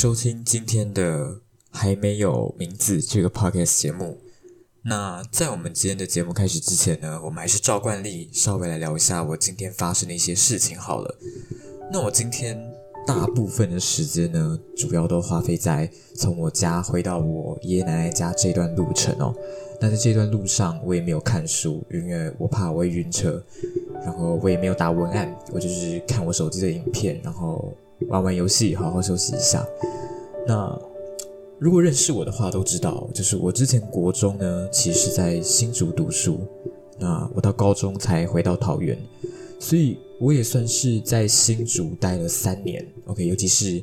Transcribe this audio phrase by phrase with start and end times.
[0.00, 4.16] 收听今天的还没有名字这个 podcast 节目。
[4.84, 11.18] 那在我们今天的节目开始之前呢，我们还是照惯例稍微来聊一下我今天发生的一些事情好了。
[11.92, 12.58] 那我今天
[13.06, 15.86] 大部分的时间呢，主要都花费在
[16.16, 19.34] 从我家回到我爷爷奶奶家这段路程哦。
[19.82, 23.44] 那在这段路上，我也没有看书，因为我怕我会晕车。
[24.02, 27.70] 然后我也没有打文案，我就是看我手机的影片，然后
[28.08, 29.66] 玩玩游戏，好好休息一下。
[30.46, 30.78] 那
[31.58, 36.40] 如果认识我的话，都知道，就是我之前国中呢，其实在新竹读书，
[36.98, 38.98] 那我到高中才回到桃园，
[39.58, 42.86] 所以我也算是在新竹待了三年。
[43.06, 43.82] OK，尤其是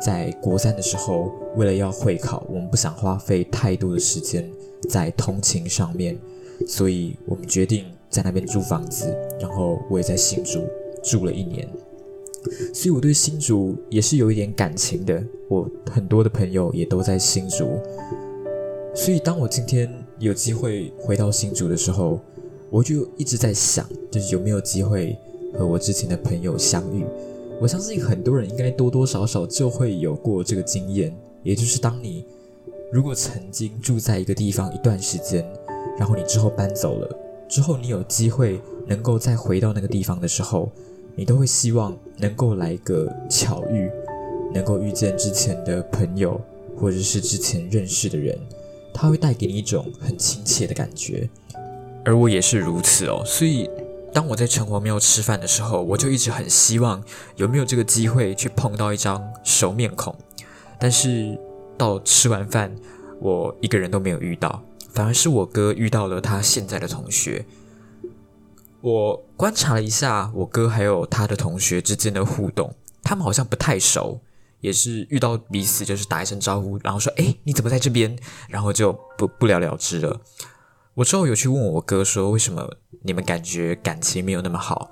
[0.00, 4.50] 在国三的时候，为了要会考，我们不想花费太多的时间
[4.88, 6.18] 在通勤上面，
[6.66, 7.84] 所以我们决定。
[8.10, 9.06] 在那边租房子，
[9.40, 10.66] 然后我也在新竹
[11.00, 11.64] 住了一年，
[12.72, 15.22] 所以我对新竹也是有一点感情的。
[15.48, 17.78] 我很多的朋友也都在新竹，
[18.94, 22.20] 所以当我今天有机会回到新竹的时候，
[22.70, 25.16] 我就一直在想，就是有没有机会
[25.54, 27.04] 和我之前的朋友相遇。
[27.60, 32.24] 我相信很多人应该多多少少就会有过这个经验，也就是当你
[32.92, 35.44] 如果曾经住在一个地方一段时间，
[35.98, 37.16] 然后你之后搬走了。
[37.48, 40.70] 之后，你有机会能够再回到那个地方的时候，
[41.14, 43.90] 你都会希望能够来个巧遇，
[44.54, 46.40] 能够遇见之前的朋友，
[46.76, 48.38] 或者是之前认识的人，
[48.94, 51.28] 他会带给你一种很亲切的感觉。
[52.04, 53.22] 而我也是如此哦。
[53.26, 53.68] 所以，
[54.12, 57.02] 当我在城隍庙吃饭的时候，我就一直很希望
[57.36, 60.14] 有没有这个机会去碰到一张熟面孔。
[60.78, 61.38] 但是
[61.76, 62.74] 到吃完饭，
[63.20, 64.62] 我一个人都没有遇到。
[64.92, 67.44] 反而是我哥遇到了他现在的同学。
[68.82, 74.20] 我观察了一下我哥还有他的同学之间的互动，他们好像不太熟，
[74.60, 80.20] 也是遇到彼此就是打一声招呼，然后说：“哎，你怎么在这边？”然后就不不了了之了。
[80.94, 84.90] 我之后有去问我哥说：“为什么你们感觉感情没有那么好？”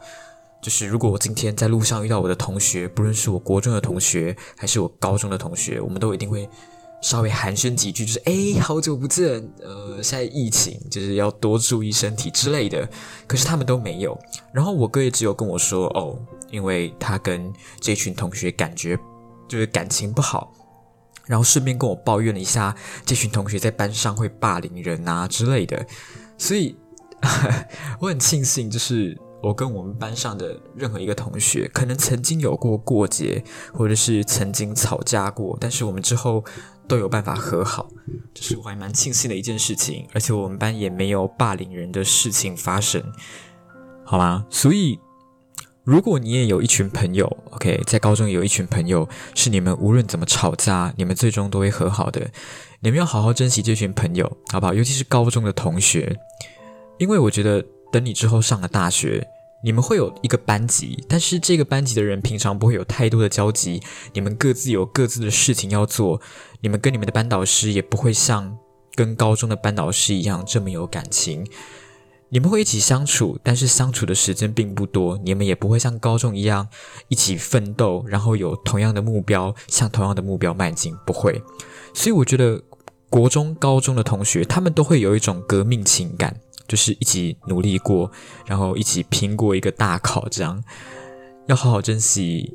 [0.60, 6.48] 就是如果我今天在路上遇到我的同学，不论是我国中的同学还是我高中的同学，我们都一定会。
[7.00, 9.26] 稍微寒暄几句，就是哎，好久不见，
[9.60, 12.88] 呃，现在疫情就是要多注意身体之类的。
[13.26, 14.18] 可是他们都没有。
[14.52, 16.18] 然后我哥也只有跟我说，哦，
[16.50, 18.98] 因为他跟这群同学感觉
[19.48, 20.52] 就是感情不好，
[21.26, 22.74] 然后顺便跟我抱怨了一下
[23.06, 25.86] 这群同学在班上会霸凌人啊之类的。
[26.36, 26.76] 所以
[28.00, 36.44] 我很庆幸，就是我跟我们班上的任何一个同学，可能曾经有过过节，或者是曾经吵架过，但是我们之后。
[36.88, 37.86] 都有办法和好，
[38.32, 40.06] 这是我还蛮庆幸的一件事情。
[40.14, 43.04] 而且我们班也没有霸凌人的事情发生，
[44.06, 44.46] 好吗？
[44.48, 44.98] 所以，
[45.84, 52.26] 如果你也有一群朋友，OK，在高中有一群朋友，是你们无论怎么吵架，你们最终都会和好的。
[52.80, 54.72] 你们要好好珍惜这群朋友，好不好？
[54.72, 56.18] 尤其是高中的同学，
[56.96, 57.62] 因为我觉得
[57.92, 59.28] 等你之后上了大学。
[59.60, 63.82] 你们会有一个班级，但是这个班级的人平常不会有太多的交集。
[64.12, 66.20] 你们各自有各自的事情要做，
[66.60, 68.56] 你们跟你们的班导师也不会像
[68.94, 71.44] 跟高中的班导师一样这么有感情。
[72.28, 75.18] 你们会一起相处，但是相处的时间并不多。
[75.24, 76.68] 你们也不会像高中一样
[77.08, 81.42] 一起奋斗，然后有同样的目标，向同样的目标迈进，不会。
[81.92, 82.62] 所以我觉得
[83.10, 86.38] 国中、高中的同学，他们都会有一种革命情感。
[86.68, 88.08] 就是一起努力过，
[88.46, 90.62] 然后一起拼过一个大考，这样
[91.46, 92.54] 要好好珍惜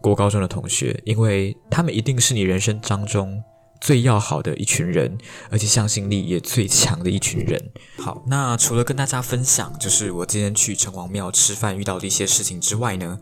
[0.00, 3.40] 国高中的同学，因为他们一定是你人生当中
[3.80, 5.16] 最要好的一群人，
[5.48, 7.70] 而且向心力也最强的一群人。
[7.98, 13.20] 好，那除了跟大家分享，就是我今天去城隍庙吃饭遇到的一些事情之外呢，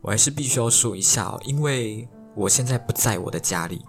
[0.00, 3.82] 我还是必须要说一下哦，因为我现在不在我的家里。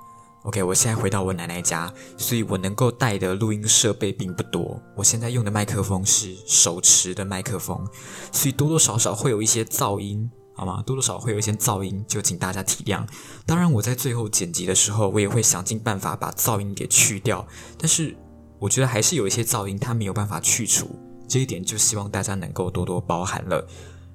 [0.43, 4.77] OK，我现在回到我奶奶家，所以我能够带的录音设备并不多。
[4.94, 7.88] 我现在用的麦克风是手持的麦克风，
[8.29, 10.83] 所以多多少少会有一些噪音，好吗？
[10.85, 13.07] 多多少会有一些噪音，就请大家体谅。
[13.45, 17.47] 当然，我在最后剪辑的时候，我也会想尽办法把噪音给去掉。
[17.77, 18.13] 但是，
[18.59, 23.65] 我觉得还是有一些噪音它没有办法去除，这一点就希望大家能够多多包涵了。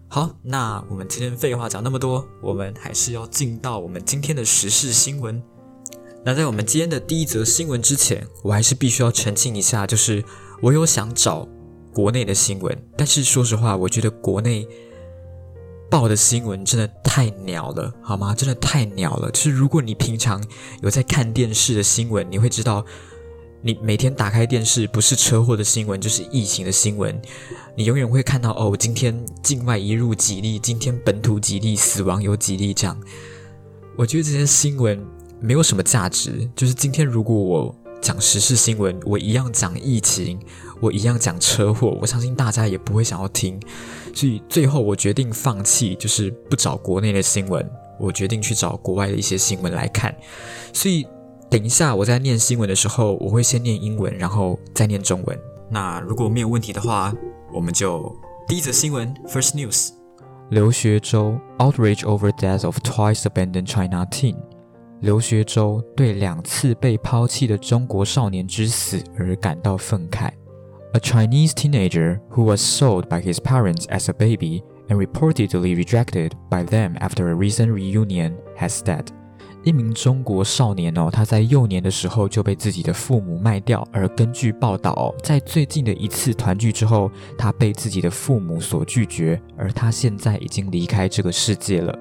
[0.09, 5.43] 好，那我们今天废话讲那么多，我们还是要进到我们今天的时事新闻。
[6.25, 10.23] 那在我们今天的第一则新闻之前，我还是必须要澄清一下，就是
[10.61, 11.49] 我有想找
[11.95, 14.69] 国内的新闻，但是说实话，我觉得国内
[15.91, 18.35] 报的新闻真的太鸟了，好吗？
[18.35, 19.31] 真的太鸟了。
[19.31, 20.43] 就是如果你平常
[20.83, 22.85] 有在看电视的新闻，你会知道，
[23.63, 27.19] 你每天打开电视，不是车祸的新闻，就是疫情的新闻，
[27.75, 33.01] 你永远会看到哦，今天境外一入几例，今天本土几例，死亡有几例这样。
[33.97, 35.18] 我觉得这些新闻。
[35.41, 36.49] 没有什么价值。
[36.55, 40.39] 就是今天如果我讲时事新闻，我一样讲疫情，
[40.81, 43.61] 我一样讲车祸，我相信大家也不会想要听。
[44.15, 47.69] 所以最后我决定放弃，就是不找国内的新闻，
[47.99, 50.15] 我决定去找国外的一些新闻来看。
[50.73, 51.07] 所以
[51.51, 55.39] 等一下我在念新闻的时候，我会先念英文，然后再念中文。
[55.71, 57.15] 那如果没有问题的话，
[57.53, 58.15] 我们就
[58.47, 59.91] 第一则新闻，First News。
[60.51, 64.37] 刘学周 outrage over death of twice abandoned China teen。
[65.01, 70.31] 刘学周对两次被抛弃的中国少年之死而感到愤慨。
[70.93, 76.65] A Chinese teenager who was sold by his parents as a baby and reportedly rejected by
[76.65, 79.07] them after a recent reunion has died.
[79.65, 91.95] 一名中国少年哦，他在幼年的时候就被自己的父母卖掉，而根据报道，在最近的一次团聚之后，他被自己的父母所拒绝，而他现在已经离开这个世界了。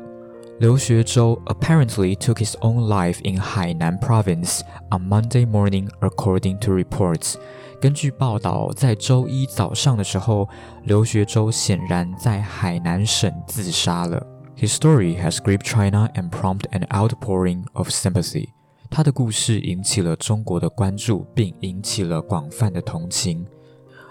[0.59, 4.61] 刘学周 apparently took his own life in Hainan province
[4.91, 7.35] on Monday morning, according to reports.
[7.81, 10.49] 根据报道，在周一早上的时候，
[10.85, 14.25] 刘学周显然在海南省自杀了。
[14.57, 18.51] His story has gripped China and prompted an outpouring of sympathy.
[18.89, 23.45] 他的故事引起了中国的关注，并引起了广泛的同情。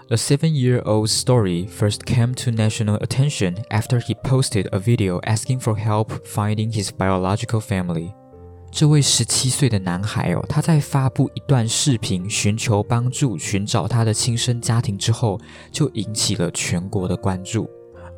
[0.08, 5.74] The seven-year-old's story first came to national attention after he posted a video asking for
[5.74, 8.12] help finding his biological family.
[8.70, 15.38] 这位十七岁的男孩哦，他在发布一段视频寻求帮助、寻找他的亲生家庭之后，
[15.70, 17.68] 就引起了全国的关注。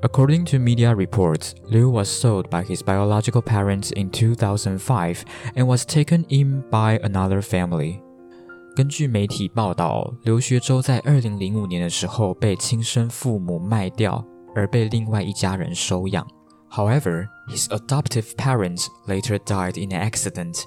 [0.02, 5.22] According to media reports, Liu was sold by his biological parents in 2005
[5.54, 8.00] and was taken in by another family.
[8.79, 16.25] 根据媒体报道，刘学周在2005年的时候被亲生父母卖掉，而被另外一家人收养。
[16.71, 20.61] However, his adoptive parents later died in an accident,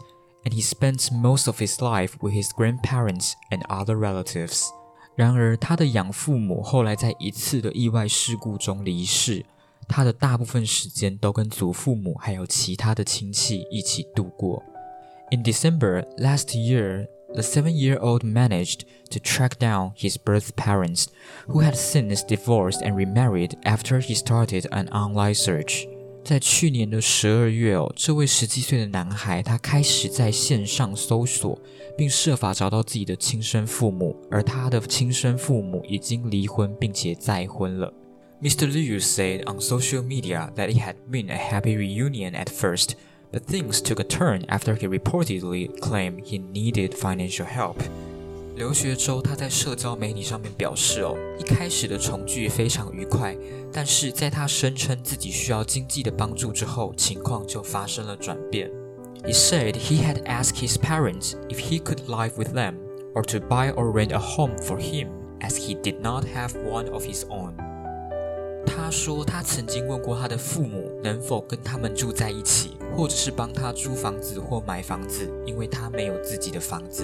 [0.44, 4.64] and he spent most of his life with his grandparents and other relatives.
[5.16, 9.46] 然而，他的养父母后来在一次的意外事故中离世，
[9.88, 14.62] 他的大部分时间都跟祖父母还有其他的亲戚一起度过。
[15.30, 21.07] In December last year, the seven-year-old managed to track down his birth parents,
[21.47, 25.87] who had since divorced and remarried after he started an online search.
[26.23, 31.57] 在去年的十二月哦，这位十七岁的男孩他开始在线上搜索，
[31.97, 37.93] 并设法找到自己的亲生父母，而他的亲生父母已经离婚并且再婚了。
[38.41, 38.67] Mr.
[38.67, 42.91] Liu said on social media that it had been a happy reunion at first,
[43.31, 47.77] but things took a turn after he reportedly claimed he needed financial help.
[48.55, 53.37] 刘学周他在社交媒体上面表示：“哦，一开始的重聚非常愉快，
[53.71, 58.71] 但是在他声称自己需要经济的帮助之后，情况就发生了转变。”
[59.23, 62.75] He said he had asked his parents if he could live with them
[63.13, 65.09] or to buy or rent a home for him,
[65.41, 67.53] as he did not have one of his own.
[68.81, 77.03] 他说他曾经问过他的父母能否跟他们住在一起，或者是帮他租房子或买房子，因为他没有自己的房子。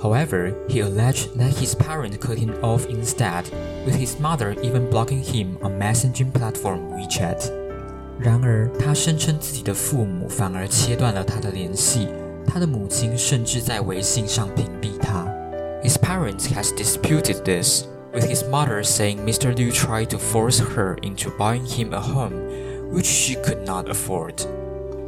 [0.00, 3.44] However, he alleged that his parents cut him off instead,
[3.86, 7.50] with his mother even blocking him on messaging platform WeChat.
[8.18, 12.08] 然而，他声称自己的父母反而切断了他的联系，
[12.46, 15.24] 他的母亲甚至在微信上屏蔽他。
[15.82, 19.56] His parents has disputed this, with his mother saying Mr.
[19.56, 24.46] Liu tried to force her into buying him a home, which she could not afford.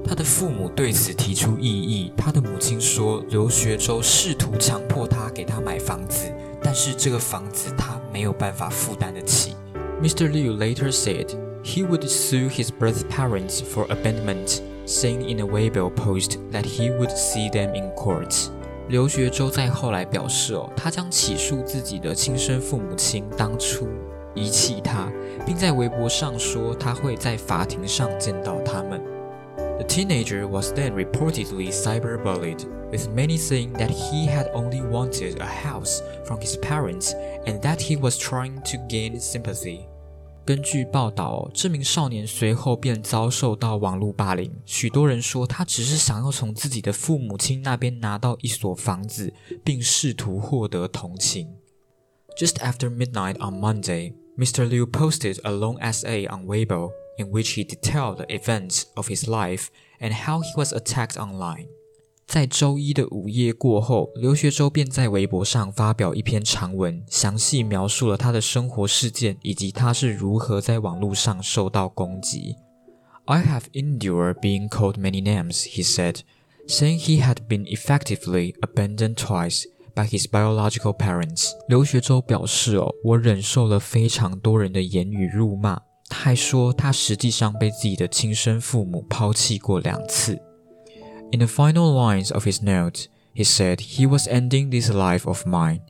[0.09, 2.12] 他的父母对此提出异议。
[2.16, 9.56] 他的母亲说，刘学周试图强迫他给他买房子，但是这个房子他没有办法负担得起。
[10.00, 10.30] Mr.
[10.30, 11.26] Liu later said
[11.64, 16.90] he would sue his birth parents for abandonment, saying in a Weibo post that he
[16.97, 18.50] would see them in court.
[18.88, 23.88] 刘学周在后来表示，哦，他将起诉自己的亲生父母亲当初
[24.35, 25.11] 遗弃他，
[25.45, 29.00] 并在微博上说他会在法庭上见到他们。
[29.78, 36.00] the teenager was then reportedly cyberbullied, with many saying that he had only wanted a house
[36.25, 37.12] from his parents
[37.45, 39.87] and that he was trying to gain sympathy.
[40.45, 44.52] 根据报道，这名少年随后便遭受到网络霸凌。
[44.64, 51.49] 许多人说他只是想要从自己的父母亲那边拿到一所房子，并试图获得同情。
[52.38, 54.68] Just after midnight on Monday, Mr.
[54.68, 59.26] Liu posted a long essay on Weibo in which he detailed the events of his
[59.26, 59.66] life
[59.99, 61.66] and how he was attacked online.
[62.31, 72.55] 在周一的午夜过后，刘学周便在微博上发表一篇长文，详细描述了他的生活事件以及他是如何在网络上受到攻击。
[73.25, 76.19] I have endured being called many names, he said.
[76.69, 81.50] saying he had been effectively abandoned twice by his biological parents。
[81.67, 90.41] 刘学周表示：“哦，我忍受了非常多人的言语辱骂。”他还说，他实际上被自己的亲生父母抛弃过两次。
[91.33, 95.80] In the final lines of his note, he said he was ending this life of mine.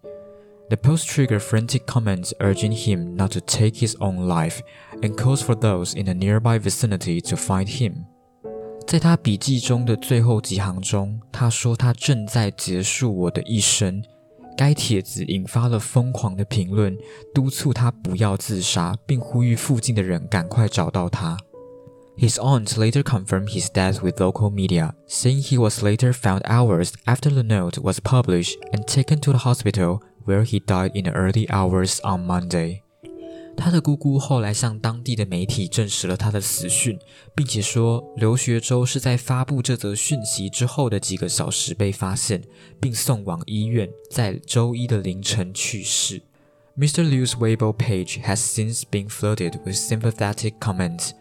[0.69, 4.61] The post triggered frantic comments urging him not to take his own life
[5.00, 8.07] and calls for those in the nearby vicinity to find him.
[8.87, 14.02] 在他笔记中的最后几行中，他说他正在结束我的一生。
[14.57, 16.97] 该帖子引发了疯狂的评论，
[17.35, 21.37] 督促他不要自杀，并呼吁附近的人赶快找到他。
[22.16, 26.93] His aunt later confirmed his death with local media, saying he was later found hours
[27.05, 31.12] after the note was published and taken to the hospital, where he died in the
[31.12, 32.81] early hours on Monday.
[33.55, 36.99] 他的姑姑后来向当地的媒体证实了他的死讯，
[37.35, 42.43] 并且说刘学周是在发布这则讯息之后的几个小时被发现，
[42.81, 46.23] 并送往医院，在周一的凌晨去世。
[46.78, 47.02] Mr.
[47.02, 51.12] Liu's Weibo page has since been flooded with sympathetic comments,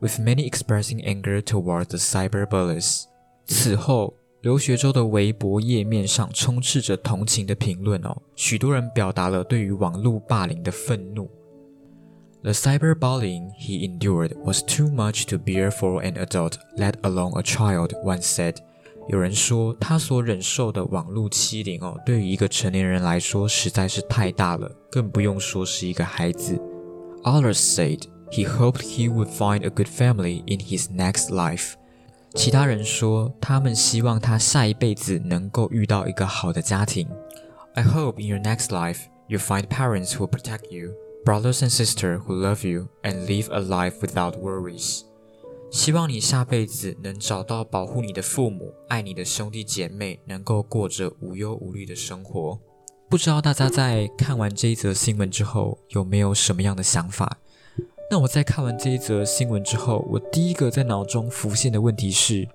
[0.00, 3.04] with many expressing anger toward the cyber bullies.
[3.46, 11.30] 此后，刘学周的微博页面上充斥着同情的评论哦，许多人表达了对于网络霸凌的愤怒。
[12.42, 17.90] The cyberbullying he endured was too much to bear for an adult, let alone a child.
[18.04, 18.56] One said.
[19.08, 26.60] 有人说，他所忍受的网络欺凌哦，对于一个成年人来说实在是太大了，更不用说是一个孩子。
[27.22, 31.73] Others said he hoped he would find a good family in his next life.
[32.33, 37.07] 其他人说，他们希望他下一辈子能够遇到一个好的家庭。
[37.73, 40.93] I hope in your next life you find parents who protect you
[41.25, 45.01] brothers and sisters who love you and live a life without worries。
[45.69, 52.59] 希望你下辈子能找到保护你的父母、爱你的兄弟姐妹，能够过着无忧无虑的生活。
[53.09, 57.37] 不知道大家在看完这一则新闻之后有没有什么样的想法？
[58.11, 62.45] 那我在看完这一则新闻之后，我第一个在脑中浮现的问题是：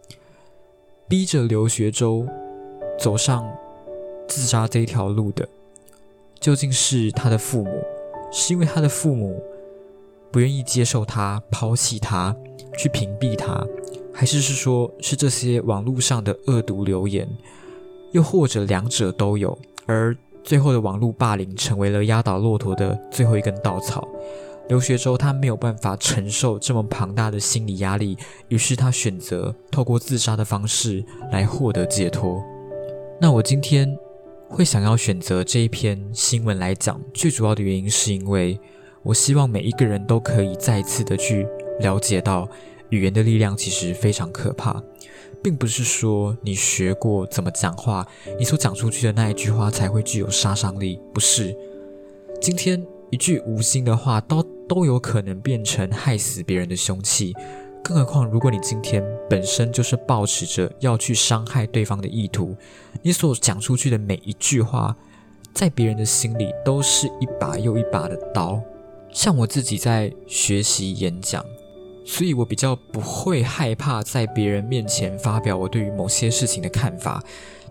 [1.09, 2.27] 逼着刘学周
[2.99, 3.51] 走上
[4.29, 5.49] 自杀这条路的，
[6.39, 7.71] 究竟是他的父母？
[8.31, 9.43] 是因为他的父母
[10.31, 12.37] 不愿意接受他，抛弃他，
[12.77, 13.67] 去屏蔽他，
[14.13, 17.27] 还是是说，是这些网络上的恶毒留言，
[18.13, 19.59] 又或者两者都有？
[19.87, 24.07] 而最后的网络霸凌成为了压倒骆驼的最后一根稻草。
[24.68, 28.16] 刘学周他没有办法承受这么庞大的心理压力，
[28.49, 32.42] 于是他选择透过自杀的方式来获得解脱。
[33.20, 33.96] 那我今天。
[34.49, 38.56] 会想要选择这一篇新闻来讲，最主要的原因是因为
[39.02, 41.44] 我希望每一个人都可以再次的去
[41.80, 42.49] 了解到，
[42.90, 44.80] 语言的力量其实非常可怕，
[45.42, 48.06] 并不是说你学过怎么讲话，
[48.38, 51.52] 你所讲出去的那一句话才会具有杀伤力，不是。
[52.40, 52.80] 今天
[53.11, 57.35] 一句无心的话，都都有可能变成害死别人的凶器。
[57.82, 62.56] 更何况，如果你今天本身就是抱持着要去伤害对方的意图，
[63.00, 64.96] 你所讲出去的每一句话，
[65.54, 68.61] 在别人的心里都是一把又一把的刀。
[69.12, 71.44] 像我自己在学习演讲，
[72.04, 77.23] 所以我比较不会害怕在别人面前发表我对于某些事情的看法。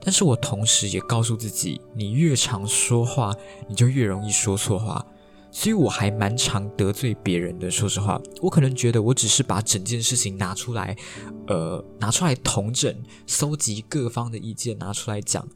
[0.02, 3.36] 但是我同时也告诉自己，你越常说话，
[3.68, 5.06] 你就越容易说错话。
[5.56, 7.72] 所以我还蛮常得罪别人的。
[7.72, 10.94] 说实话，我可能觉得我只是把整件事情拿出来，
[11.48, 12.94] 呃，拿出来同整，
[13.26, 15.48] 搜集各方的意见拿出来讲。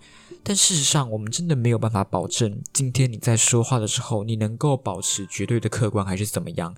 [0.41, 6.73] 但事实上，我们真的没有办法保证今天你在说话的时候，你能够保持绝对的客观还是怎么样。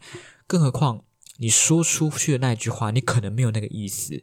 [0.48, 1.02] 更何况
[1.38, 4.20] 你说出去的那句话，你可能没有那个意思，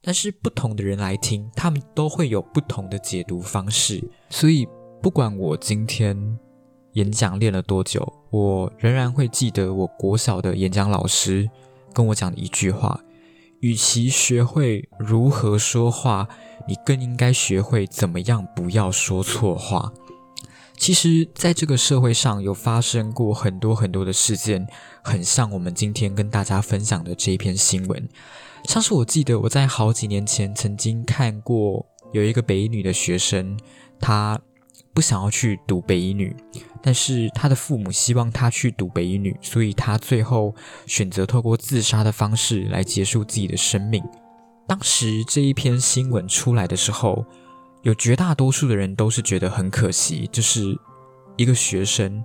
[0.00, 4.08] 但是不同的人来听，他们都会有不同的解读方式。
[4.30, 4.68] 所以，
[5.02, 6.38] 不管我今天。
[6.96, 8.10] 演讲练了多久？
[8.30, 11.48] 我仍然会记得我国小的演讲老师
[11.92, 12.98] 跟我讲的一句话：，
[13.60, 16.26] 与其学会如何说话，
[16.66, 19.92] 你更应该学会怎么样不要说错话。
[20.78, 24.66] 其实，在这个社会上有发生过很多很多的事件，
[25.02, 28.08] 很像我们今天跟大家分享的这一篇新闻。
[28.64, 33.58] 像是我记得我在好几年前曾经看过有一个北女的学生，
[34.00, 34.40] 他。
[34.96, 36.34] 不想要去读北医女，
[36.80, 40.54] 但是他的父母希望他去读北医女，所以他最后
[40.86, 44.02] 选择透过自杀的方式来结束自己的生命。
[44.66, 47.26] 当时这一篇新闻出来的时候，
[47.82, 50.74] 有绝大多数的人都是觉得很可惜，就是
[51.36, 52.24] 一个学生，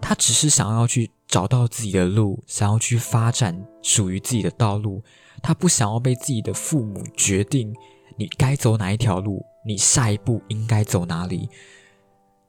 [0.00, 5.02] 他只是想要去找到自己的路，想要去发展属于自己的道路，
[5.42, 7.74] 他不想要被自己的父母决定。
[8.16, 11.46] 你该走哪一条路，你下一步应该走哪里。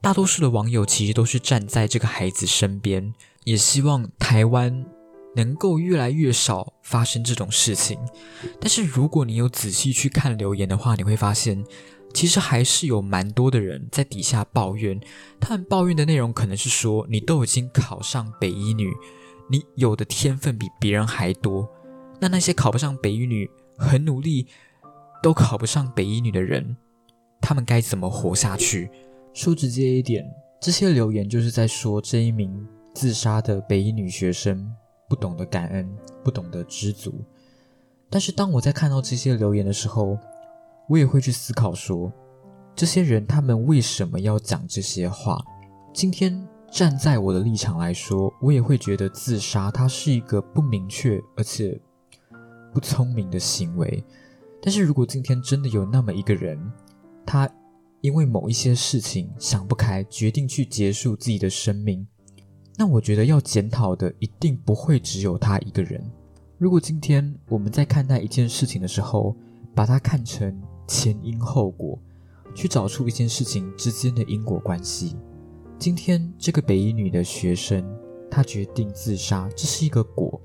[0.02, 4.84] 大多数的网友其实都是站在这个孩子身边，也希望台湾
[5.36, 7.96] 能够越来越少发生这种事情。
[8.60, 11.64] 但是如果你有仔细去看留言的话，你会发现，
[12.12, 15.00] 其实还是有蛮多的人在底下抱怨。
[15.40, 18.92] 他们抱怨的内容可能是说，你都已经考上北医女，
[19.48, 21.70] 你有的天分比别人还多。
[22.18, 24.48] 那那些考不上北医女，很努力
[25.22, 26.76] 都考不上北医女的人，
[27.40, 28.90] 他们该怎么活下去？
[29.34, 34.70] 说直接一点，这些留言就是在说这一名自杀的北医女学生
[35.08, 35.88] 不懂得感恩，
[36.22, 37.14] 不懂得知足。
[38.10, 40.18] 但是当我在看到这些留言的时候，
[40.88, 42.12] 我也会去思考说，
[42.76, 45.42] 这些人他们为什么要讲这些话？
[45.94, 51.80] 今天站在我的立场来说，我也会觉得自杀它是一个不明确而且
[52.72, 54.04] 不聪明的行为。
[54.60, 56.58] 但是如果今天真的有那么一个人，
[57.24, 57.48] 他
[58.02, 62.04] 因为某一些事情想不开，决定去结束自己的生命，
[62.76, 66.04] 那我觉得要检讨的一定不会只有他一个人。
[66.58, 69.36] 如果今天我们在看待一件事情的时候，
[69.72, 71.96] 把它看成前因后果，
[72.56, 75.16] 去找出一件事情之间的因果关系。
[75.78, 77.84] 今天这个北医女的学生，
[78.28, 80.40] 她决定自杀，这是一个果，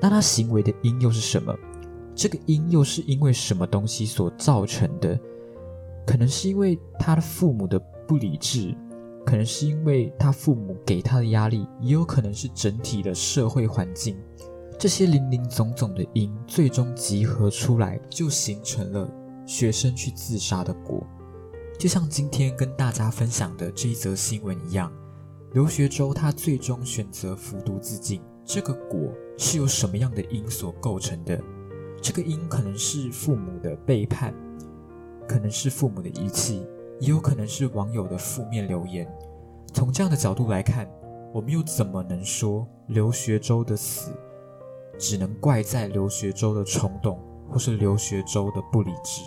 [0.00, 1.54] 那她行为的因又是什么？
[2.14, 5.20] 这个因又是因为什么东西所造成的？
[6.08, 8.74] 可能是因为他的父母的不理智，
[9.26, 14.16] 可能是因为他父母给他的压力，也有可能是整体的社会环境，
[14.78, 19.06] 这些零零总总的因，最终集合出来，就形成了
[19.44, 21.06] 学生去自杀的果。
[21.78, 24.90] 就像今天跟大家分享的这一则新闻一样，
[25.52, 31.38] 刘学周他最终选择服毒自尽，这个果是由什么样的因所构成的？
[32.00, 34.34] 这个因可能是父母的背叛。
[35.28, 36.66] 可能是父母的遗弃，
[36.98, 39.06] 也有可能是网友的负面留言。
[39.74, 40.88] 从这样的角度来看，
[41.32, 44.10] 我们又怎么能说刘学周的死
[44.98, 49.22] 只能怪在刘学周的冲动，或是刘学周的不理智？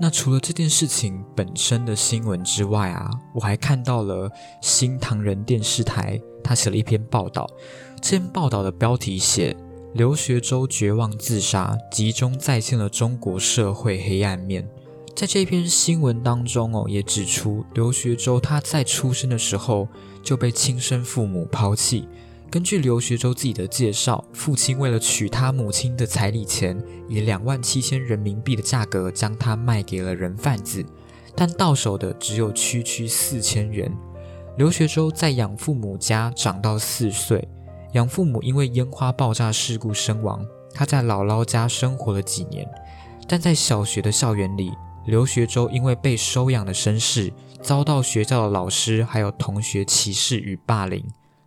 [0.00, 4.30] 那除了这件事情本身的新闻之外啊，我还看到了
[4.62, 7.44] 新唐人电视台他写了一篇报道，
[8.00, 9.56] 这篇报道的标题写
[9.94, 14.68] 刘学周绝望自杀，集中再现了中国社会黑暗面。
[15.18, 19.88] 在这篇新闻当中哦，也指出刘学周他在出生的时候
[20.22, 22.08] 就被亲生父母抛弃。
[22.48, 30.86] 根据刘学周自己的介绍，父亲为了取他母亲的彩礼钱，以两万七千人民币的价格将他卖给了人贩子，
[31.34, 33.92] 但到手的只有区区四千元。
[34.56, 37.48] 刘学周在养父母家长到四岁，
[37.94, 42.64] 养父母因为烟花爆炸事故身亡，他在姥姥家生活了几年，
[43.26, 44.70] 但在小学的校园里。
[45.08, 51.02] 刘学周因为被收养的身世，遭到学校的老师还有同学歧视与霸凌。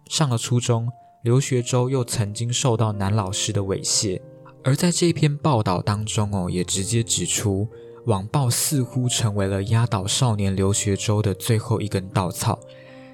[0.10, 0.90] 上了初中，
[1.22, 4.20] 刘学周又曾经受到男老师的猥亵。
[4.64, 7.68] 而在这篇报道当中哦，也直接指出，
[8.08, 12.60] 网暴似乎成为了压倒少年刘学周的最后一根稻草。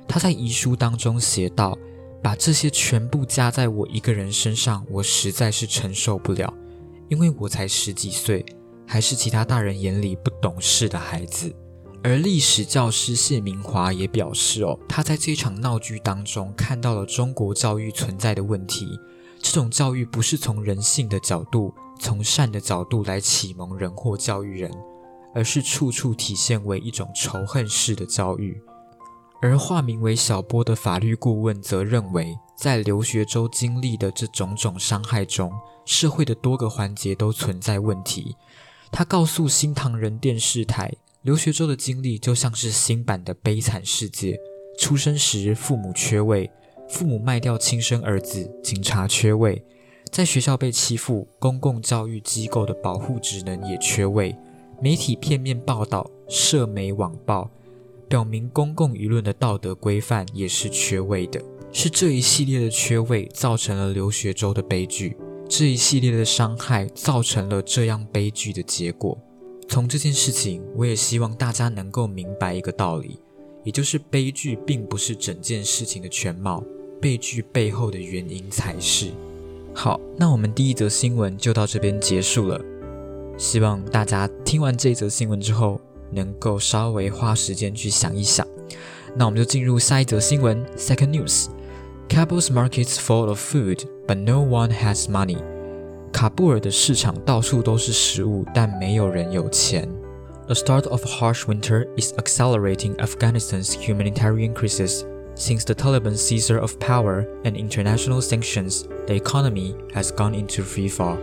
[0.07, 1.77] 他在遗书当中写道
[2.23, 6.53] ：“把这些全部加在我一个人身上，我实在是承受不了，
[7.09, 8.45] 因为我才十几岁。”
[8.87, 11.53] 还是其他大人眼里不懂事的孩子，
[12.01, 18.97] 而历史教师谢明华也表示：“哦，他在这场闹剧当中看到了中国教育存在的问题。
[19.39, 24.71] 这种教育不是从人性的角度、从善的角度来启蒙人或教育人，
[25.35, 28.61] 而是处处体现为一种仇恨式的教育。”
[29.39, 35.51] 而化名为小波的法律顾问则认为，在刘学周经历的这种种伤害中，
[35.85, 38.35] 社会的多个环节都存在问题。
[38.91, 44.33] 他告诉新唐人电视台，刘学周的经历就像是新版的《悲惨世界》。
[44.79, 46.49] 出生时父母缺位，
[46.87, 49.63] 父母卖掉亲生儿子，警察缺位，
[50.11, 54.35] 在学校被欺负，公共教育机构的保护职能也缺位，
[54.81, 57.49] 媒体片面报道，社媒网暴，
[58.07, 61.41] 表明公共舆论的道德规范也是缺位的。
[61.73, 65.17] 是这一系列的缺位，造成了刘学周的悲剧。
[65.49, 69.17] 这一系列的伤害造成了这样悲剧的结果。
[69.69, 73.19] 从这件事情，我也希望大家能够明白一个道理，
[73.63, 76.63] 也就是悲剧并不是整件事情的全貌，
[77.01, 79.11] 悲剧背后的原因才是。
[79.73, 82.59] 好，那我们第一则新闻就到这边结束了。
[83.37, 85.79] 希望大家听完这则新闻之后，
[86.11, 88.47] 能够稍微花时间去想一想。
[89.15, 91.47] 那我们就进入下一则新闻，Second News。
[92.07, 95.38] Kabul's markets full of food, but no one has money.
[96.12, 99.88] 卡布尔的市场到处都是食物，但没有人有钱。
[100.46, 105.04] The start of a harsh winter is accelerating Afghanistan's humanitarian crisis.
[105.34, 110.90] Since the Taliban seizure of power and international sanctions, the economy has gone into free
[110.90, 111.16] fall.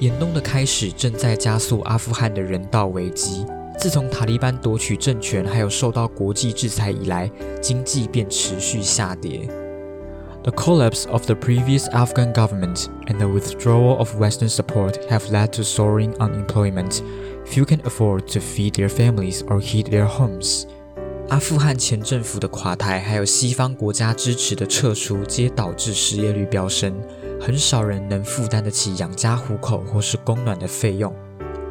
[0.00, 3.46] 严冬的开始正在加速阿富汗的人道危机。
[3.78, 7.30] 自从塔利班夺取政权，还有受到国际制裁以来，
[7.62, 9.48] 经济便持续下跌。
[10.44, 15.52] The collapse of the previous Afghan government and the withdrawal of Western support have led
[15.54, 17.02] to soaring unemployment.
[17.44, 20.66] Few can afford to feed their families or heat their homes.
[21.28, 26.94] 阿富汗前政府的垮台，还有西方国家支持的撤出，皆导致失业率飙升。
[27.38, 31.14] 很少人能负担得起养家糊口或是供暖的费用。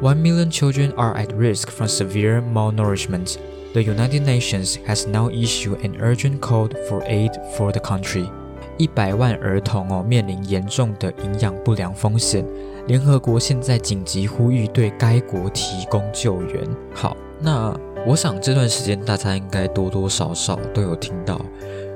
[0.00, 3.36] One million children are at risk from severe malnourishment.
[3.72, 8.30] The United Nations has now issued an urgent call for aid for the country.
[8.77, 12.45] 一百万儿童哦面临严重的营养不良风险，
[12.87, 16.67] 联合国现在紧急呼吁对该国提供救援。
[16.93, 21.39] 好，那我想这段时间大家应该多多少少都有听到，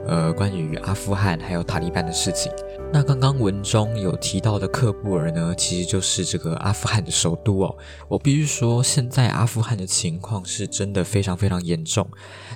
[0.07, 2.51] 呃，关于阿富汗还有塔利班的事情。
[2.93, 7.75] 那刚刚文中有提到的喀布尔呢，其实就是这个阿富汗的首都哦。
[8.07, 12.07] 我必须说，现在阿富汗的情况是真的非常非常严重。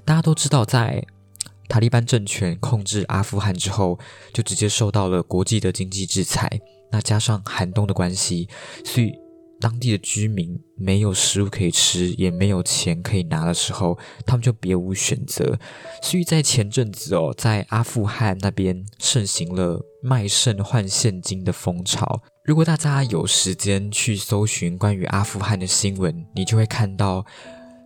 [0.05, 1.03] 大家都知道，在
[1.71, 3.97] 塔利班政权控制阿富汗之后，
[4.33, 6.59] 就直接受到了国际的经济制裁。
[6.91, 8.49] 那加上寒冬的关系，
[8.83, 9.13] 所以
[9.57, 15.57] 当地的居民没有食物可以吃，也没有钱可以拿的时候，他们就别无选择。
[16.03, 22.21] 所以在前阵子哦，在阿富汗那边盛行了卖肾换现金的风潮。
[22.43, 27.25] 如果大家有时间去搜寻关于阿富汗的新闻，你就会看到。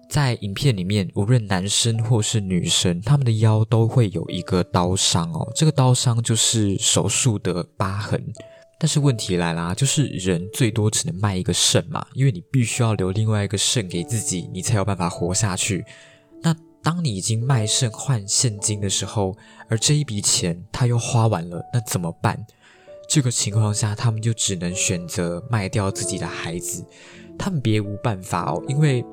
[0.07, 5.51] 在影片里面，无论男生或是女生，他们的腰都会有一个刀伤哦。
[5.55, 8.23] 这个刀伤就是手术的疤痕。
[8.77, 15.83] 但是问题来啦，就是人最多只能卖一个肾嘛，因为你必须要留另外一个肾给自己，你才有办法活下去。
[16.41, 19.35] 那当你已经卖肾换现金的时候，
[19.69, 22.45] 而这一笔钱他又花完了，那怎么办？
[23.09, 26.85] 这个情况下，他们就只能选择卖掉自己的孩子。
[27.39, 29.03] 他们别无办法哦，因为。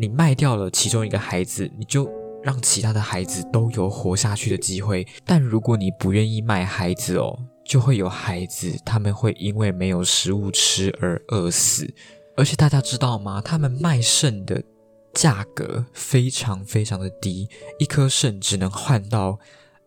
[0.00, 2.08] 你卖掉了其中一个孩子，你就
[2.40, 5.04] 让其他的孩子都有活下去的机会。
[5.26, 11.92] 但如果你不愿意卖孩子哦，就会有孩子他们会因为没有食物吃而饿死。
[12.36, 13.40] 而且大家知道吗？
[13.40, 14.62] 他们卖肾的
[15.12, 17.48] 价格非常非常的低，
[17.80, 19.36] 一颗肾只能换到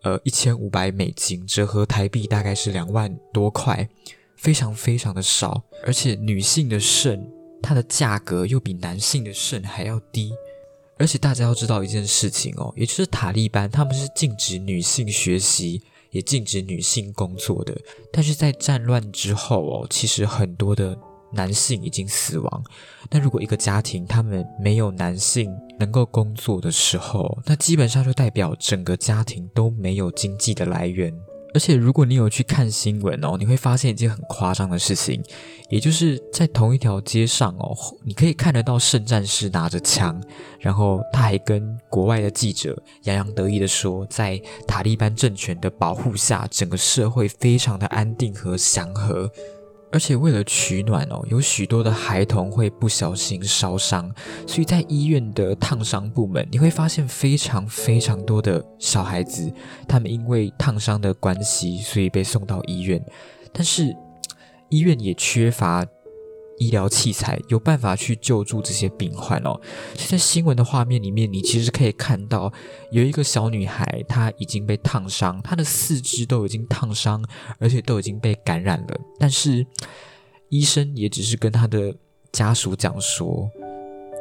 [0.04, 3.88] 呃一千五百美金，折合台币大概是两万多块，
[4.36, 5.64] 非常非常的少。
[5.86, 7.32] 而且女性的肾。
[7.62, 10.34] 它的价格又比男性的肾还要低，
[10.98, 17.76] 而且大家要知道一件事情哦，也就是塔利班他们是禁止女性学习，也禁止女性工作的。
[18.12, 20.98] 但是在战乱之后哦，其实很多的
[21.34, 22.64] 男性已经死亡。
[23.10, 31.14] 那如果一个家庭他们没有男性能够工作的时候，那基本上就代表整个家庭都没有经济的来源。
[31.54, 35.22] 而且，如果你有去看新闻哦，你会发现一件很夸张的事情，
[35.70, 40.22] 也就是在同一条街上哦，你可以看得到圣战士拿着枪，
[40.60, 49.30] 然后他还跟国外的记者洋洋得意的说，在塔利班政权的保护下，整个社会非常的安定和祥和。
[49.92, 54.10] 而且为了取暖哦，有许多的孩童会不小心烧伤，
[54.48, 59.52] 所以在医院的烫伤部门，你会发现非常非常多的小孩子，
[59.88, 63.04] 他们因为烫伤的关系，所以被送到医院，
[63.52, 63.96] 但是
[64.70, 65.86] 医院也缺乏。
[66.62, 69.60] 医疗器材有办法去救助这些病患哦。
[69.96, 72.54] 现在新闻的画面里面，你其实可以看到
[72.92, 77.26] 有一个小女孩，她已经被烫伤，她的四肢都已经烫伤，
[77.58, 79.02] 而且都已经被感染了。
[79.18, 79.66] 但是
[80.50, 81.96] 医生也只是跟她的
[82.32, 83.50] 家属讲说，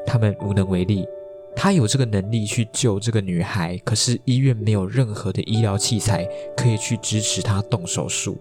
[0.07, 1.07] 他们无能为力。
[1.55, 6.25] 他有这个能力去救这个女孩，可是医院没有任何的医疗器材
[6.57, 8.41] 可以去支持她动手术。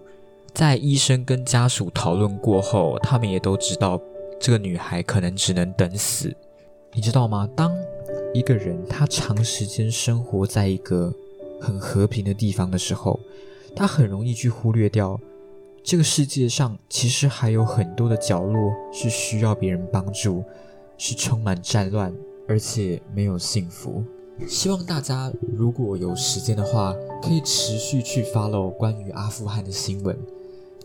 [0.54, 4.00] 在医生跟家属讨论过后，他们也都知道
[4.38, 6.34] 这个女孩可能只能等死。
[6.92, 7.48] 你知道吗？
[7.54, 7.72] 当
[8.34, 11.12] 一个人他长时间生活在一个
[11.60, 13.18] 很和平的地方的时候，
[13.74, 15.18] 他很容易去忽略掉
[15.82, 20.44] 这个世界上其实还有很多的角落是需要别人帮助，
[20.98, 22.12] 是充满战乱，
[22.48, 24.02] 而且没有幸福。
[24.48, 30.18] 希望大家如果有时间的话，可以持续去 follow 关于阿富汗的新闻。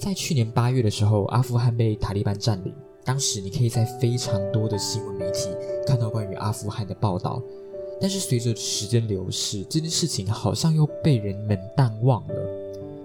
[0.06, 2.72] 在去年八月的时候，阿富汗被塔利班占领。
[3.04, 5.50] 当时你可以在非常多的新闻媒体
[5.84, 7.41] 看到关于阿富汗的报道。
[8.00, 12.36] 但是随着时间流逝，这件事情好像又被人们淡忘了。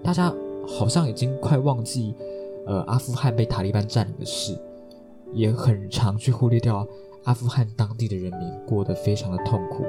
[0.04, 0.30] 大家
[0.68, 2.14] 好像已经快忘记
[2.66, 4.54] 呃阿富汗被塔利班占领的事，
[5.32, 6.86] 也很常去忽略掉
[7.24, 9.86] 阿富汗当地的人民过得非常的痛苦。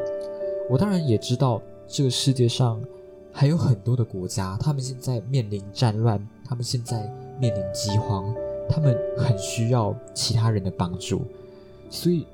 [0.69, 2.82] 我当然也知道这个世界上
[3.34, 7.10] 还有很多的国家，他们现在面临战乱，他们现在
[7.40, 8.36] 面临饥荒，
[8.68, 11.22] 他们很需要其他人的帮助。
[11.90, 12.28] 所以，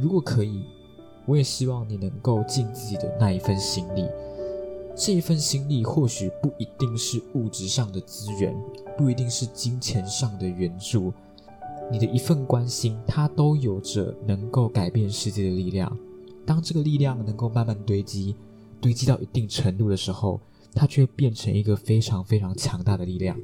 [0.00, 0.64] 如果可以，
[1.26, 4.08] 我也希望你能够尽自己的那一份心力。
[4.96, 8.56] 这一份心力或许不一定是物质上的资源，
[8.96, 11.12] 不一定是金钱上的援助，
[11.90, 15.94] 你的一份关心，它都有着能够改变世界的力量。
[16.46, 18.34] 当这个力量能够慢慢堆积，
[18.80, 20.40] 堆积到一定程度的时候，
[20.74, 23.38] 它却变成一个非常非常强大的力量。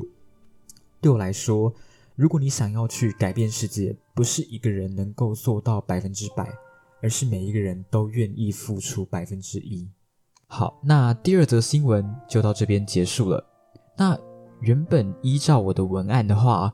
[1.00, 1.72] 对我来说，
[2.16, 6.48] 如果你想要去改变世界，不是一个人能够做到百分之百，
[7.00, 9.88] 而是每一个人都愿意付出百分之一。
[10.46, 13.46] 好，那第二则新闻就到这边结束了。
[13.96, 14.18] 那
[14.60, 16.72] 原本依照我的文案的话，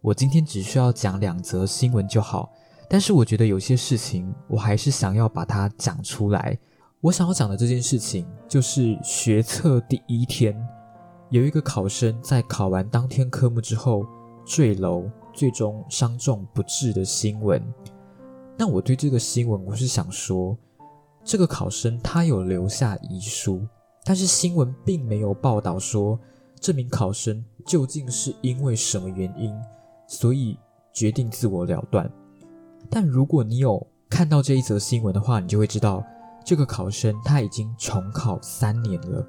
[0.00, 2.50] 我今天只需要讲两则新闻就好。
[2.88, 6.56] 但是我觉得有些事情，我还是想要把它讲出来。
[7.06, 10.60] 我想要讲的这件事情，就是学测第一天，
[11.30, 14.04] 有一个考生在考完当天科目之后
[14.44, 17.62] 坠楼，最终伤重不治的新闻。
[18.56, 20.58] 那我对这个新闻，我是想说。
[21.22, 23.64] 这个考生他有留下遗书，
[24.04, 26.18] 但是新闻并没有报道说
[26.58, 29.54] 这名考生究竟是因为什么原因，
[30.08, 30.58] 所以
[30.92, 32.10] 决定自我了断。
[32.90, 36.04] 但如果你有看到这一则新闻的话，你就会知道
[36.46, 39.26] 这个考生他已经重考三年了。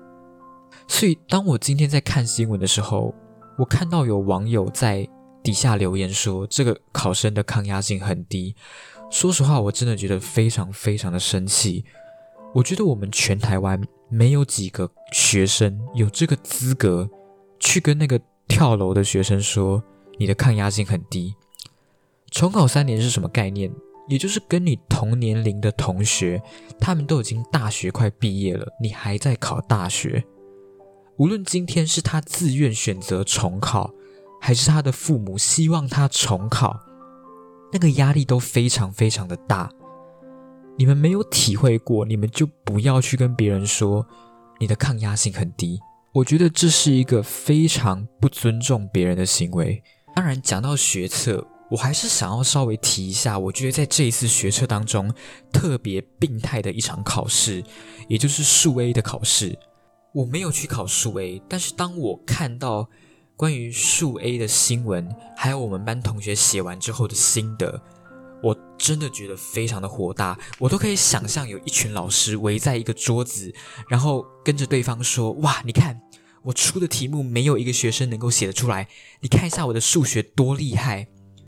[0.88, 3.14] 所以当我今天在看新闻的时候，
[3.58, 5.10] 我看到有网友在
[5.42, 8.56] 底下留言说这个考生的抗压性很低。
[9.10, 11.84] 说实话，我真的觉得非常非常的生气。
[12.54, 17.10] 我觉得我们全台湾没有几个学生有这个资格
[17.60, 19.84] 去跟那个跳楼的学生说
[20.20, 21.34] 你的抗压性很低。
[22.30, 23.72] 重考三年是什么概念？
[24.08, 26.42] 也就是跟你同年龄的同学，
[26.80, 30.24] 他们都已经大学快毕业了，你还在考大学。
[31.18, 33.92] 无论今天是他自愿选择重考，
[34.40, 36.80] 还是他的父母希望他重考。
[37.74, 39.70] 那个压力都非常非常的大，
[40.78, 44.08] 你们没有体会过，你们就不要去跟别人说
[44.60, 45.80] 你的抗压性很低。
[46.14, 49.84] 我觉得这是一个非常不尊重别人的行为。
[50.16, 55.14] 当然，讲到学测，我还是想要稍微提一下，我觉得在这一次学测当中
[55.52, 57.64] 特别病态的一场考试，
[58.08, 59.58] 也就是数 A 的考试。
[60.14, 62.90] 我没有去考数 A，但是当我看到。
[63.40, 67.80] 关于数 A 的新闻，还有我们班同学写完之后的心得，
[68.42, 70.36] 我真的觉得非常的火大。
[70.58, 73.54] 我都可以想象有一群老师围在一个桌子，
[73.90, 76.02] 然后跟着对方说：“哇，你看
[76.46, 78.88] 我出的题目没有一个学生能够写得出来，
[79.22, 81.08] 你看一下我的数学多厉害。”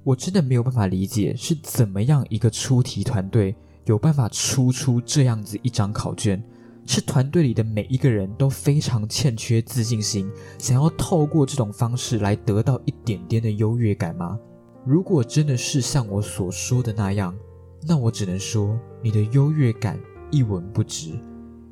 [0.10, 6.44] 我真的没有办法理解是怎么样一个出题团队有办法出出这样子一张考卷。
[6.84, 14.40] 是团队里的每一个人都非常欠缺自信心，想要透过这种方式来得到一点点的优越感吗？
[14.84, 17.38] 如果真的是像我所说的那样，
[17.84, 20.00] 那我只能说你的优越感
[20.32, 21.12] 一文不值，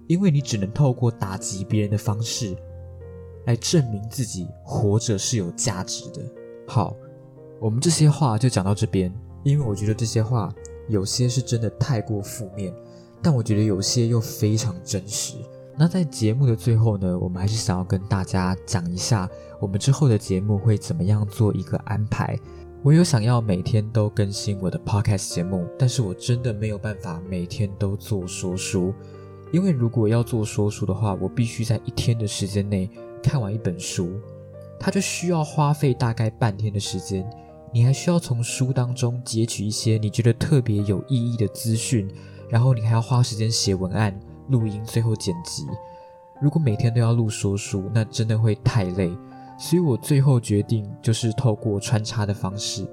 [0.06, 2.56] 因为你只能透过打击别人的方式
[3.48, 6.22] 来证明自己活着是有价值的。
[6.68, 6.96] 好，
[7.60, 10.54] 我们这些话就讲到这边，因为我觉得这些话
[10.88, 12.74] 有些是真的太过负面。
[13.22, 15.38] 但我觉得有些又非常真实。
[15.76, 19.28] 那在节目的最后呢，我们还是想要跟大家讲一下，
[19.60, 22.38] 我们之后的节目会怎么样做一个安排。
[22.84, 28.94] 我有想要每天都更新我的 podcast 节目，但是我真的没有办法每天都做说书，
[29.52, 32.90] 因为如果要做说书的话，我必须在一天的时间内
[33.22, 34.12] 看完一本书，
[34.80, 37.28] 它就需要花费大概半天的时间。
[37.72, 42.10] 你还需要从书当中截取一些你觉得特别有意义的资讯。
[42.50, 45.66] 然后你还要花时间写文案、录音，最后剪辑。
[46.42, 49.12] 如果每天都要录说书，那真的会太累。
[49.60, 52.88] 所以我最后决定就是透过穿插的方式，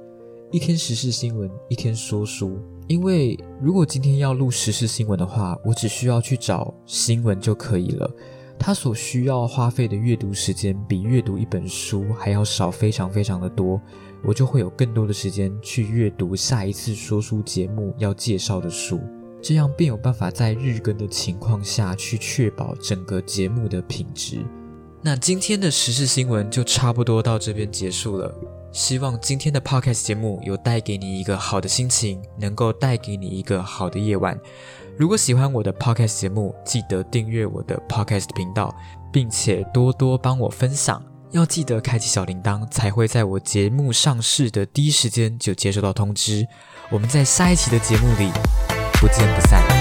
[0.50, 2.58] 一天时事新闻，一天说书。
[2.88, 8.10] 因为如果今天要录时事新闻的话，我只需要去找新闻就可以了。
[8.58, 13.80] 它所需要花费的阅读时间比阅读一本书还要少，非常非常的多。
[14.26, 19.00] 我就会有更多的时间去阅读下一次说书节目要介绍的书。
[19.42, 24.38] 这样便有办法在日更的情况下去确保整个节目的品质。
[25.02, 28.34] 那今天的时事新闻就差不多到这边结束了。
[28.72, 34.36] 希望今天的 podcast 节目有带给你一个好的心情，能够带给你一个好的夜晚。
[34.96, 38.74] 如果喜欢我的 podcast 节目，记得订阅我的 podcast 频道，
[39.12, 41.13] 并且多多帮我分享。
[41.34, 46.46] 要记得开启小铃铛，才会在我节目上市的第一时间就接收到通知。
[46.90, 48.30] 我们在下一期的节目里
[49.00, 49.73] 不见不散。